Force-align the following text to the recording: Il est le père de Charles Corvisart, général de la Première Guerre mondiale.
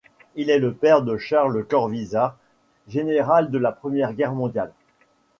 Il 0.33 0.49
est 0.49 0.57
le 0.57 0.73
père 0.73 1.03
de 1.03 1.15
Charles 1.17 1.63
Corvisart, 1.63 2.35
général 2.87 3.51
de 3.51 3.57
la 3.59 3.71
Première 3.71 4.13
Guerre 4.13 4.33
mondiale. 4.33 4.71